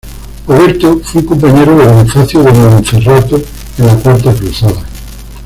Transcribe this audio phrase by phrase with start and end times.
[0.47, 3.39] Oberto fue un compañero de Bonifacio de Montferrato
[3.77, 4.83] en la Cuarta Cruzada.